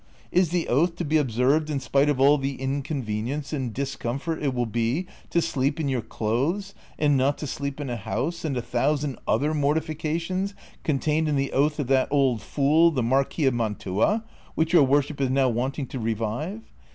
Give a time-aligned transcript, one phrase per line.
[0.31, 4.51] Is the oath to be observed in spite of all the inconvenience and discomfort it
[4.51, 8.57] will be to sleep in your clothes, and not to sleep in a house, and
[8.57, 13.49] a thousand other mortifications contained in the oath of that old fool, the Mar quis
[13.49, 14.23] of Mantua,
[14.55, 16.61] which your worship is now wanting to revive